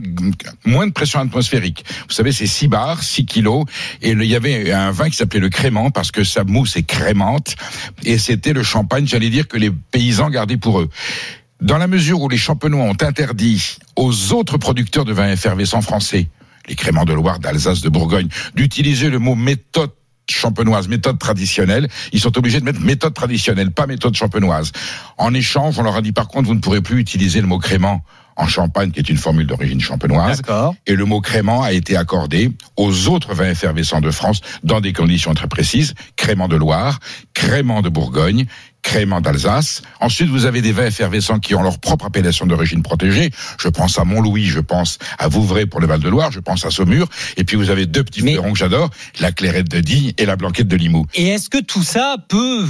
moins 0.64 0.88
de 0.88 0.92
pression 0.92 1.20
atmosphérique. 1.20 1.84
Vous 2.08 2.14
savez, 2.14 2.32
c'est 2.32 2.48
6 2.48 2.66
bars, 2.66 3.04
6 3.04 3.24
kilos, 3.24 3.66
et 4.02 4.10
il 4.10 4.24
y 4.24 4.34
avait 4.34 4.72
un 4.72 4.90
vin 4.90 5.08
qui 5.08 5.16
s'appelait 5.16 5.38
le 5.38 5.48
crément, 5.48 5.92
parce 5.92 6.10
que 6.10 6.24
sa 6.24 6.42
mousse 6.42 6.76
est 6.76 6.82
crémente, 6.82 7.54
et 8.02 8.18
c'était 8.18 8.52
le 8.52 8.64
champagne, 8.64 9.06
j'allais 9.06 9.30
dire, 9.30 9.46
que 9.46 9.58
les 9.58 9.70
paysans 9.70 10.30
gardaient 10.30 10.56
pour 10.56 10.80
eux. 10.80 10.90
Dans 11.60 11.78
la 11.78 11.86
mesure 11.86 12.20
où 12.20 12.28
les 12.28 12.36
champenois 12.36 12.82
ont 12.82 13.00
interdit 13.00 13.78
aux 13.94 14.32
autres 14.32 14.58
producteurs 14.58 15.04
de 15.04 15.12
vins 15.12 15.30
effervescents 15.30 15.82
français, 15.82 16.28
les 16.68 16.74
créments 16.74 17.04
de 17.04 17.12
Loire, 17.12 17.38
d'Alsace, 17.38 17.80
de 17.80 17.88
Bourgogne, 17.88 18.28
d'utiliser 18.56 19.08
le 19.08 19.20
mot 19.20 19.36
méthode 19.36 19.92
champenoise, 20.30 20.88
méthode 20.88 21.18
traditionnelle. 21.18 21.88
Ils 22.12 22.20
sont 22.20 22.36
obligés 22.38 22.60
de 22.60 22.64
mettre 22.64 22.80
méthode 22.80 23.14
traditionnelle, 23.14 23.70
pas 23.70 23.86
méthode 23.86 24.14
champenoise. 24.14 24.72
En 25.16 25.34
échange, 25.34 25.78
on 25.78 25.82
leur 25.82 25.96
a 25.96 26.02
dit 26.02 26.12
par 26.12 26.28
contre, 26.28 26.48
vous 26.48 26.54
ne 26.54 26.60
pourrez 26.60 26.80
plus 26.80 27.00
utiliser 27.00 27.40
le 27.40 27.46
mot 27.46 27.58
crément 27.58 28.02
en 28.38 28.46
champagne, 28.46 28.92
qui 28.92 29.00
est 29.00 29.08
une 29.08 29.18
formule 29.18 29.46
d'origine 29.46 29.80
champenoise. 29.80 30.38
D'accord. 30.38 30.74
Et 30.86 30.94
le 30.94 31.04
mot 31.04 31.20
crément 31.20 31.62
a 31.62 31.72
été 31.72 31.96
accordé 31.96 32.50
aux 32.76 33.08
autres 33.08 33.34
vins 33.34 33.50
effervescents 33.50 34.00
de 34.00 34.10
France 34.10 34.40
dans 34.62 34.80
des 34.80 34.92
conditions 34.92 35.34
très 35.34 35.48
précises. 35.48 35.94
Crément 36.16 36.48
de 36.48 36.56
Loire, 36.56 37.00
crément 37.34 37.82
de 37.82 37.88
Bourgogne, 37.88 38.46
crément 38.82 39.20
d'Alsace. 39.20 39.82
Ensuite, 40.00 40.28
vous 40.30 40.46
avez 40.46 40.62
des 40.62 40.70
vins 40.72 40.86
effervescents 40.86 41.40
qui 41.40 41.54
ont 41.56 41.62
leur 41.62 41.80
propre 41.80 42.06
appellation 42.06 42.46
d'origine 42.46 42.82
protégée. 42.82 43.30
Je 43.60 43.68
pense 43.68 43.98
à 43.98 44.04
Montlouis, 44.04 44.46
je 44.46 44.60
pense 44.60 44.98
à 45.18 45.26
Vouvray 45.26 45.66
pour 45.66 45.80
le 45.80 45.88
Val-de-Loire, 45.88 46.30
je 46.30 46.40
pense 46.40 46.64
à 46.64 46.70
Saumur. 46.70 47.08
Et 47.36 47.42
puis 47.44 47.56
vous 47.56 47.70
avez 47.70 47.86
deux 47.86 48.04
petits 48.04 48.22
Mais- 48.22 48.32
fleurons 48.34 48.52
que 48.52 48.58
j'adore, 48.58 48.90
la 49.20 49.32
clairette 49.32 49.68
de 49.68 49.80
Die 49.80 50.14
et 50.16 50.24
la 50.26 50.36
blanquette 50.36 50.68
de 50.68 50.76
Limoux. 50.76 51.06
Et 51.14 51.26
est-ce 51.28 51.50
que 51.50 51.58
tout 51.60 51.82
ça 51.82 52.16
peut 52.28 52.64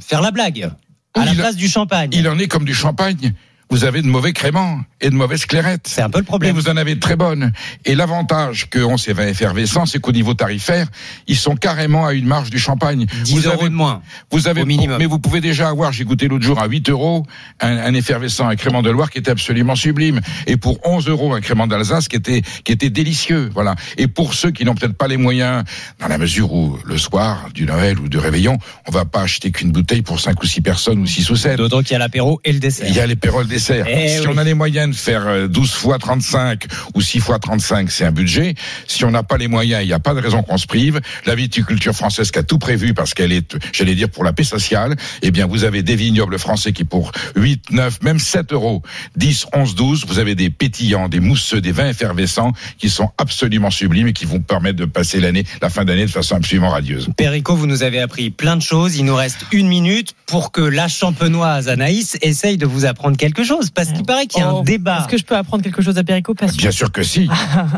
faire 0.00 0.20
la 0.20 0.30
blague 0.32 0.70
à 1.14 1.24
la 1.24 1.32
Il- 1.32 1.38
place 1.38 1.56
du 1.56 1.68
champagne? 1.68 2.10
Il 2.12 2.28
en 2.28 2.38
est 2.38 2.46
comme 2.46 2.66
du 2.66 2.74
champagne. 2.74 3.32
Vous 3.70 3.84
avez 3.84 4.02
de 4.02 4.06
mauvais 4.06 4.32
créments 4.32 4.80
et 5.00 5.10
de 5.10 5.14
mauvaises 5.14 5.46
clairettes. 5.46 5.86
C'est 5.86 6.02
un 6.02 6.10
peu 6.10 6.18
le 6.18 6.22
Mais 6.22 6.26
problème. 6.26 6.54
vous 6.56 6.68
en 6.68 6.76
avez 6.76 6.94
de 6.94 7.00
très 7.00 7.16
bonnes. 7.16 7.52
Et 7.84 7.94
l'avantage 7.94 8.68
ces 8.96 9.12
vins 9.12 9.26
effervescents, 9.26 9.86
c'est 9.86 9.98
qu'au 9.98 10.12
niveau 10.12 10.34
tarifaire, 10.34 10.86
ils 11.26 11.36
sont 11.36 11.56
carrément 11.56 12.06
à 12.06 12.12
une 12.12 12.26
marge 12.26 12.50
du 12.50 12.58
champagne. 12.58 13.06
10 13.24 13.32
vous 13.32 13.46
euros 13.46 13.60
avez, 13.60 13.68
de 13.70 13.74
moins. 13.74 14.02
vous 14.30 14.48
avez, 14.48 14.62
au 14.62 14.66
minimum. 14.66 14.96
mais 14.98 15.06
vous 15.06 15.18
pouvez 15.18 15.40
déjà 15.40 15.68
avoir, 15.68 15.92
j'ai 15.92 16.04
goûté 16.04 16.28
l'autre 16.28 16.44
jour 16.44 16.60
à 16.60 16.66
8 16.66 16.90
euros, 16.90 17.26
un, 17.60 17.76
un 17.78 17.94
effervescent, 17.94 18.48
un 18.48 18.56
crément 18.56 18.82
de 18.82 18.90
Loire 18.90 19.10
qui 19.10 19.18
était 19.18 19.30
absolument 19.30 19.76
sublime. 19.76 20.20
Et 20.46 20.56
pour 20.56 20.78
11 20.86 21.08
euros, 21.08 21.34
un 21.34 21.40
crément 21.40 21.66
d'Alsace 21.66 22.08
qui 22.08 22.16
était, 22.16 22.42
qui 22.64 22.72
était 22.72 22.90
délicieux. 22.90 23.50
Voilà. 23.54 23.74
Et 23.96 24.06
pour 24.06 24.34
ceux 24.34 24.50
qui 24.50 24.64
n'ont 24.64 24.74
peut-être 24.74 24.96
pas 24.96 25.08
les 25.08 25.16
moyens, 25.16 25.64
dans 26.00 26.08
la 26.08 26.18
mesure 26.18 26.52
où 26.52 26.78
le 26.84 26.98
soir, 26.98 27.48
du 27.54 27.66
Noël 27.66 27.98
ou 27.98 28.08
du 28.08 28.18
réveillon, 28.18 28.58
on 28.86 28.90
va 28.90 29.04
pas 29.04 29.22
acheter 29.22 29.50
qu'une 29.50 29.72
bouteille 29.72 30.02
pour 30.02 30.20
5 30.20 30.40
ou 30.42 30.46
6 30.46 30.60
personnes 30.60 30.98
ou 31.00 31.06
6 31.06 31.30
ou 31.30 31.36
7. 31.36 31.56
D'autant 31.56 31.82
qu'il 31.82 31.92
y 31.92 31.96
a 31.96 31.98
l'apéro 31.98 32.40
et 32.44 32.52
le 32.52 32.58
dessert. 32.58 32.86
Il 32.88 32.94
y 32.94 33.00
a 33.00 33.06
les 33.06 33.16
péroles 33.16 33.46
dessert. 33.46 33.63
Eh 33.70 34.08
si 34.08 34.20
oui. 34.20 34.26
on 34.28 34.38
a 34.38 34.44
les 34.44 34.54
moyens 34.54 34.90
de 34.90 34.94
faire 34.94 35.26
euh, 35.26 35.48
12 35.48 35.72
fois 35.72 35.98
35 35.98 36.64
ou 36.94 37.00
6 37.00 37.20
fois 37.20 37.38
35, 37.38 37.90
c'est 37.90 38.04
un 38.04 38.12
budget. 38.12 38.54
Si 38.86 39.04
on 39.04 39.10
n'a 39.10 39.22
pas 39.22 39.36
les 39.36 39.48
moyens, 39.48 39.82
il 39.82 39.86
n'y 39.86 39.92
a 39.92 39.98
pas 39.98 40.14
de 40.14 40.20
raison 40.20 40.42
qu'on 40.42 40.58
se 40.58 40.66
prive. 40.66 41.00
La 41.26 41.34
viticulture 41.34 41.94
française 41.94 42.30
qui 42.30 42.38
a 42.38 42.42
tout 42.42 42.58
prévu 42.58 42.94
parce 42.94 43.14
qu'elle 43.14 43.32
est, 43.32 43.56
j'allais 43.72 43.94
dire, 43.94 44.08
pour 44.08 44.24
la 44.24 44.32
paix 44.32 44.44
sociale, 44.44 44.96
eh 45.22 45.30
bien, 45.30 45.46
vous 45.46 45.64
avez 45.64 45.82
des 45.82 45.96
vignobles 45.96 46.38
français 46.38 46.72
qui 46.72 46.84
pour 46.84 47.12
8, 47.36 47.70
9, 47.70 48.02
même 48.02 48.18
7 48.18 48.52
euros, 48.52 48.82
10, 49.16 49.46
11, 49.54 49.74
12, 49.74 50.06
vous 50.06 50.18
avez 50.18 50.34
des 50.34 50.50
pétillants, 50.50 51.08
des 51.08 51.20
mousseux, 51.20 51.60
des 51.60 51.72
vins 51.72 51.88
effervescents 51.88 52.52
qui 52.78 52.90
sont 52.90 53.10
absolument 53.18 53.70
sublimes 53.70 54.08
et 54.08 54.12
qui 54.12 54.24
vont 54.24 54.40
permettre 54.40 54.78
de 54.78 54.84
passer 54.84 55.20
l'année, 55.20 55.44
la 55.62 55.70
fin 55.70 55.84
d'année 55.84 56.06
de 56.06 56.10
façon 56.10 56.36
absolument 56.36 56.70
radieuse. 56.70 57.08
Perico, 57.16 57.56
vous 57.56 57.66
nous 57.66 57.82
avez 57.82 58.00
appris 58.00 58.30
plein 58.30 58.56
de 58.56 58.62
choses. 58.62 58.96
Il 58.96 59.04
nous 59.04 59.14
reste 59.14 59.44
une 59.52 59.68
minute 59.68 60.14
pour 60.26 60.52
que 60.52 60.60
la 60.60 60.88
champenoise 60.88 61.68
Anaïs 61.68 62.18
essaye 62.22 62.58
de 62.58 62.66
vous 62.66 62.84
apprendre 62.84 63.16
quelque 63.16 63.42
chose. 63.42 63.43
Parce 63.74 63.92
qu'il 63.92 64.04
paraît 64.04 64.26
qu'il 64.26 64.40
y 64.40 64.44
a 64.44 64.52
Oh, 64.54 64.58
un 64.58 64.62
débat. 64.62 65.00
Est-ce 65.00 65.08
que 65.08 65.18
je 65.18 65.24
peux 65.24 65.36
apprendre 65.36 65.62
quelque 65.62 65.82
chose 65.82 65.98
à 65.98 66.04
Perico. 66.04 66.34
Bien 66.34 66.70
sûr 66.70 66.92
que 66.92 67.02
si. 67.02 67.28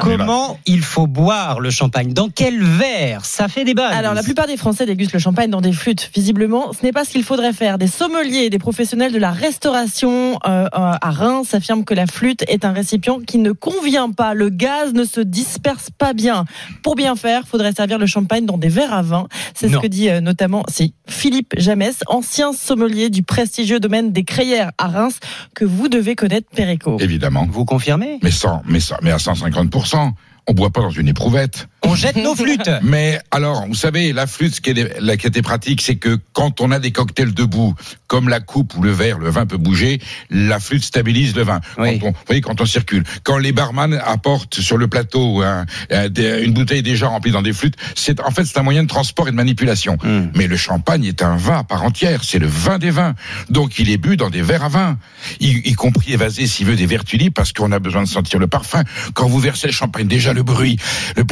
Comment 0.00 0.58
il 0.66 0.80
faut 0.82 1.06
boire 1.06 1.61
le 1.61 1.70
champagne? 1.70 2.12
Dans 2.12 2.28
quel 2.28 2.62
verre? 2.62 3.25
Ça 3.25 3.49
fait 3.49 3.64
débat. 3.64 3.88
Alors, 3.88 4.14
la 4.14 4.23
plupart 4.23 4.46
des 4.46 4.56
Français 4.56 4.87
dégustent 4.87 5.12
le 5.12 5.18
champagne 5.18 5.50
dans 5.50 5.61
des 5.61 5.73
flûtes. 5.73 6.11
Visiblement, 6.14 6.73
ce 6.73 6.85
n'est 6.85 6.92
pas 6.92 7.04
ce 7.04 7.11
qu'il 7.11 7.25
faudrait 7.25 7.52
faire. 7.52 7.78
Des 7.78 7.87
sommeliers 7.87 8.50
des 8.50 8.58
professionnels 8.58 9.12
de 9.12 9.18
la 9.18 9.30
restauration 9.30 10.38
euh, 10.46 10.68
à 10.73 11.11
Reims 11.11 11.54
affirment 11.54 11.85
que 11.85 11.94
la 11.94 12.06
flûte 12.06 12.44
est 12.49 12.64
un 12.64 12.73
récipient 12.73 13.20
qui 13.20 13.38
ne 13.38 13.52
convient 13.52 14.11
pas. 14.11 14.35
Le 14.35 14.49
gaz 14.49 14.92
ne 14.92 15.04
se 15.04 15.20
disperse 15.20 15.88
pas 15.96 16.12
bien. 16.12 16.44
Pour 16.82 16.94
bien 16.94 17.16
faire, 17.16 17.42
il 17.44 17.49
faudrait 17.49 17.73
servir 17.73 17.99
le 17.99 18.06
champagne 18.06 18.46
dans 18.46 18.58
des 18.58 18.68
verres 18.68 18.92
à 18.92 19.02
vin. 19.02 19.26
C'est 19.54 19.68
ce 19.68 19.76
que 19.76 19.87
dit 19.87 20.08
euh, 20.08 20.20
notamment 20.20 20.64
si, 20.68 20.94
Philippe 21.08 21.54
Jamès, 21.56 22.00
ancien 22.06 22.52
sommelier 22.52 23.11
du 23.11 23.23
prestigieux 23.23 23.80
domaine 23.80 24.12
des 24.12 24.25
Crayères 24.25 24.70
à 24.78 24.88
Reims, 24.88 25.18
que 25.56 25.64
vous 25.64 25.88
devez 25.88 26.14
connaître, 26.14 26.48
Perico. 26.54 26.98
Évidemment. 27.00 27.48
Vous 27.50 27.64
confirmez? 27.64 28.18
Mais, 28.22 28.30
sans, 28.30 28.62
mais, 28.68 28.78
sans- 28.78 28.96
mais 29.02 29.10
à 29.10 29.16
150%. 29.16 30.12
On 30.46 30.52
boit 30.52 30.70
pas 30.70 30.82
dans 30.82 30.90
une 30.90 31.08
éprouvette. 31.08 31.66
On 31.87 31.95
jette 31.95 32.16
nos 32.16 32.35
flûtes. 32.35 32.71
Mais 32.83 33.21
alors, 33.31 33.66
vous 33.66 33.75
savez, 33.75 34.12
la 34.12 34.26
flûte, 34.26 34.55
ce 34.57 34.61
qui, 34.61 34.71
est, 34.71 35.00
la, 35.00 35.16
qui 35.16 35.26
était 35.26 35.43
pratique, 35.43 35.81
c'est 35.81 35.97
que 35.97 36.19
quand 36.33 36.61
on 36.61 36.71
a 36.71 36.78
des 36.78 36.90
cocktails 36.90 37.33
debout, 37.35 37.75
comme 38.07 38.28
la 38.28 38.40
coupe 38.40 38.76
ou 38.76 38.83
le 38.83 38.90
verre, 38.93 39.19
le 39.19 39.31
vin 39.31 39.47
peut 39.47 39.57
bouger, 39.57 40.00
la 40.31 40.61
flûte 40.61 40.85
stabilise 40.85 41.35
le 41.35 41.43
vin. 41.43 41.61
Oui. 41.78 41.99
Quand 41.99 42.07
on, 42.09 42.11
vous 42.12 42.16
voyez, 42.26 42.40
quand 42.40 42.61
on 42.61 42.66
circule. 42.66 43.05
Quand 43.25 43.38
les 43.38 43.52
barman 43.52 43.95
apportent 44.05 44.61
sur 44.61 44.76
le 44.76 44.88
plateau 44.88 45.43
un- 45.43 45.66
un- 45.90 46.09
des- 46.09 46.43
une 46.45 46.52
bouteille 46.52 46.83
déjà 46.83 47.09
remplie 47.09 47.31
dans 47.33 47.43
des 47.43 47.52
flûtes, 47.52 47.76
c'est 47.95 48.21
en 48.21 48.31
fait 48.31 48.45
c'est 48.45 48.59
un 48.59 48.62
moyen 48.62 48.83
de 48.83 48.88
transport 48.88 49.28
et 49.28 49.31
de 49.31 49.37
manipulation. 49.37 49.99
Mm. 50.02 50.31
Mais 50.35 50.47
le 50.47 50.57
champagne 50.57 51.05
est 51.05 51.23
un 51.23 51.37
vin 51.37 51.59
à 51.59 51.64
part 51.64 51.83
entière, 51.85 52.23
c'est 52.25 52.38
le 52.38 52.47
vin 52.47 52.78
des 52.78 52.90
vins. 52.90 53.14
Donc 53.50 53.78
il 53.78 53.90
est 53.90 53.97
bu 53.99 54.16
dans 54.16 54.31
des 54.31 54.43
verres 54.43 54.64
à 54.64 54.69
vin, 54.69 54.99
y, 55.40 55.49
y 55.69 55.73
compris 55.75 56.12
évasé 56.12 56.47
s'il 56.47 56.66
veut 56.66 56.76
des 56.76 56.87
vertus 56.87 57.19
libres, 57.19 57.35
parce 57.35 57.52
qu'on 57.52 57.73
a 57.73 57.78
besoin 57.78 58.02
de 58.02 58.09
sentir 58.09 58.38
le 58.38 58.47
parfum. 58.47 58.83
Quand 59.14 59.26
vous 59.28 59.38
versez 59.38 59.66
le 59.66 59.73
champagne, 59.73 60.07
déjà 60.07 60.33
le 60.33 60.43
bruit, 60.43 60.78
le 61.16 61.25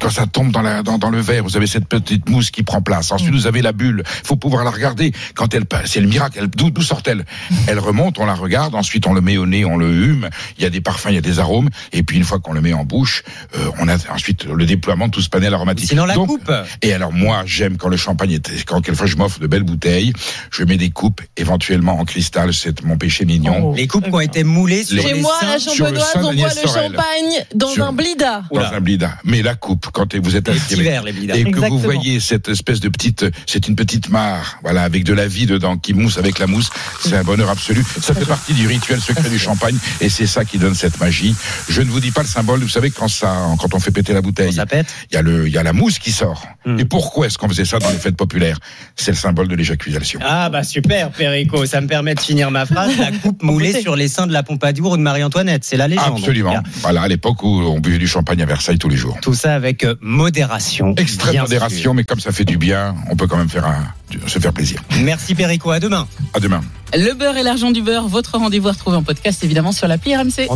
quand 0.00 0.10
ça 0.10 0.26
tombe 0.26 0.50
dans, 0.52 0.62
la, 0.62 0.82
dans, 0.82 0.98
dans 0.98 1.10
le 1.10 1.20
verre, 1.20 1.42
vous 1.44 1.56
avez 1.56 1.66
cette 1.66 1.86
petite 1.86 2.28
mousse 2.28 2.50
qui 2.50 2.62
prend 2.62 2.80
place. 2.82 3.12
Ensuite, 3.12 3.32
vous 3.32 3.46
avez 3.46 3.62
la 3.62 3.72
bulle. 3.72 4.02
faut 4.24 4.36
pouvoir 4.36 4.64
la 4.64 4.70
regarder. 4.70 5.12
Quand 5.34 5.54
elle 5.54 5.66
passe, 5.66 5.90
c'est 5.92 6.00
le 6.00 6.08
miracle. 6.08 6.46
D'où 6.48 6.70
sort-elle? 6.82 7.24
Elle 7.66 7.78
remonte, 7.78 8.18
on 8.18 8.26
la 8.26 8.34
regarde, 8.34 8.74
ensuite 8.74 9.06
on 9.06 9.12
le 9.12 9.20
met 9.20 9.36
au 9.36 9.46
nez, 9.46 9.64
on 9.64 9.76
le 9.76 9.90
hume. 9.90 10.28
Il 10.58 10.62
y 10.62 10.66
a 10.66 10.70
des 10.70 10.80
parfums, 10.80 11.08
il 11.10 11.14
y 11.14 11.18
a 11.18 11.22
des 11.22 11.38
arômes. 11.38 11.68
Et 11.92 12.02
puis 12.02 12.16
une 12.16 12.24
fois 12.24 12.38
qu'on 12.40 12.52
le 12.52 12.60
met 12.60 12.72
en 12.72 12.84
bouche, 12.84 13.22
euh, 13.56 13.70
on 13.80 13.88
a 13.88 13.96
ensuite 14.12 14.44
le 14.44 14.66
déploiement 14.66 15.06
de 15.06 15.12
tout 15.12 15.22
ce 15.22 15.28
panel 15.28 15.52
aromatique. 15.54 15.88
Sinon, 15.88 16.04
la 16.04 16.14
Donc, 16.14 16.28
coupe. 16.28 16.52
et 16.82 16.92
alors 16.92 17.12
moi, 17.12 17.42
j'aime 17.46 17.76
quand 17.76 17.88
le 17.88 17.96
champagne 17.96 18.32
est, 18.32 18.64
quand 18.64 18.80
quelquefois 18.80 19.06
je 19.06 19.16
m'offre 19.16 19.40
de 19.40 19.46
belles 19.46 19.62
bouteilles, 19.62 20.12
je 20.50 20.64
mets 20.64 20.76
des 20.76 20.90
coupes 20.90 21.20
éventuellement 21.36 21.98
en 21.98 22.04
cristal, 22.04 22.52
c'est 22.54 22.82
mon 22.84 22.96
péché 22.96 23.24
mignon. 23.24 23.70
Oh. 23.70 23.74
Les 23.76 23.86
coupes 23.86 24.04
qui 24.04 24.14
ont 24.14 24.20
été 24.20 24.44
moulées 24.44 24.84
sur 24.84 24.96
Les- 24.96 25.02
Chez 25.02 25.14
les 25.14 25.20
moi, 25.20 25.32
seins. 25.40 25.46
à 25.48 25.52
la 25.54 25.58
sur 25.58 25.86
le 25.90 25.98
champenoise, 25.98 26.12
on 26.16 26.34
boit 26.34 26.48
le 26.62 26.68
champagne 26.68 27.44
dans 27.54 27.68
Sur- 27.68 27.84
un 27.86 27.92
blida. 27.92 28.44
Dans 28.52 28.58
Oula. 28.60 28.74
un 28.74 28.80
blida. 28.80 29.18
Mais 29.24 29.42
la 29.42 29.54
coupe, 29.54 29.73
quand 29.92 30.14
vous 30.16 30.36
êtes 30.36 30.48
les 30.48 30.76
blidas. 31.12 31.34
et 31.34 31.44
que 31.44 31.58
vous 31.68 31.78
voyez 31.78 32.20
cette 32.20 32.48
espèce 32.48 32.80
de 32.80 32.88
petite, 32.88 33.26
c'est 33.46 33.68
une 33.68 33.76
petite 33.76 34.08
mare, 34.08 34.58
voilà, 34.62 34.82
avec 34.82 35.04
de 35.04 35.12
la 35.12 35.26
vie 35.26 35.46
dedans, 35.46 35.76
qui 35.76 35.94
mousse 35.94 36.18
avec 36.18 36.38
la 36.38 36.46
mousse, 36.46 36.70
c'est 37.00 37.16
un 37.16 37.24
bonheur 37.24 37.50
absolu. 37.50 37.84
Ça 38.00 38.14
fait 38.14 38.24
partie 38.26 38.54
du 38.54 38.66
rituel 38.66 39.00
secret 39.00 39.28
du 39.28 39.38
champagne, 39.38 39.76
et 40.00 40.08
c'est 40.08 40.26
ça 40.26 40.44
qui 40.44 40.58
donne 40.58 40.74
cette 40.74 41.00
magie. 41.00 41.34
Je 41.68 41.82
ne 41.82 41.90
vous 41.90 42.00
dis 42.00 42.10
pas 42.10 42.22
le 42.22 42.28
symbole, 42.28 42.60
vous 42.60 42.68
savez, 42.68 42.90
quand 42.90 43.08
ça, 43.08 43.34
quand 43.60 43.74
on 43.74 43.80
fait 43.80 43.90
péter 43.90 44.12
la 44.12 44.20
bouteille, 44.22 44.52
Ça 44.52 44.66
pète. 44.66 44.86
il 45.10 45.14
y 45.14 45.18
a 45.18 45.22
le, 45.22 45.46
il 45.46 45.52
y 45.52 45.58
a 45.58 45.62
la 45.62 45.72
mousse 45.72 45.98
qui 45.98 46.12
sort. 46.12 46.46
Hmm. 46.64 46.78
Et 46.78 46.84
pourquoi 46.84 47.26
est-ce 47.26 47.38
qu'on 47.38 47.48
faisait 47.48 47.64
ça 47.64 47.78
dans 47.78 47.90
les 47.90 47.98
fêtes 47.98 48.16
populaires? 48.16 48.58
C'est 48.96 49.10
le 49.10 49.16
symbole 49.16 49.48
de 49.48 49.54
l'éjaculation. 49.56 50.20
Ah 50.22 50.48
bah 50.50 50.62
super 50.62 51.10
Perico, 51.10 51.64
ça 51.66 51.80
me 51.80 51.86
permet 51.86 52.14
de 52.14 52.20
finir 52.20 52.50
ma 52.50 52.66
phrase. 52.66 52.96
La 52.98 53.12
coupe 53.12 53.42
moulée 53.42 53.80
sur 53.80 53.96
les 53.96 54.08
seins 54.08 54.26
de 54.26 54.32
la 54.32 54.42
Pompadour 54.42 54.92
ou 54.92 54.96
de 54.96 55.02
Marie-Antoinette, 55.02 55.64
c'est 55.64 55.76
la 55.76 55.88
légende. 55.88 56.12
en 56.12 56.16
Absolument. 56.16 56.62
Voilà, 56.82 57.02
à 57.02 57.08
l'époque 57.08 57.42
où 57.42 57.48
on 57.48 57.80
buvait 57.80 57.98
du 57.98 58.06
champagne 58.08 58.42
à 58.42 58.46
Versailles 58.46 58.78
tous 58.78 58.88
les 58.88 58.96
jours. 58.96 59.18
Tout 59.22 59.34
ça 59.34 59.54
avec 59.54 59.63
euh, 59.84 59.94
modération. 60.00 60.94
Extrême 60.96 61.40
modération, 61.40 61.80
sûr. 61.80 61.94
mais 61.94 62.04
comme 62.04 62.20
ça 62.20 62.32
fait 62.32 62.44
du 62.44 62.58
bien, 62.58 62.94
on 63.10 63.16
peut 63.16 63.26
quand 63.26 63.36
même 63.36 63.48
faire 63.48 63.66
un, 63.66 63.84
se 64.26 64.38
faire 64.38 64.52
plaisir. 64.52 64.82
Merci 65.00 65.34
Perico, 65.34 65.70
à 65.70 65.80
demain. 65.80 66.06
À 66.34 66.40
demain. 66.40 66.60
Le 66.92 67.12
beurre 67.14 67.36
et 67.36 67.42
l'argent 67.42 67.70
du 67.70 67.82
beurre, 67.82 68.06
votre 68.06 68.38
rendez-vous 68.38 68.68
à 68.68 68.72
retrouver 68.72 68.96
en 68.96 69.02
podcast 69.02 69.42
évidemment 69.42 69.72
sur 69.72 69.88
l'appli 69.88 70.14
RMC. 70.14 70.48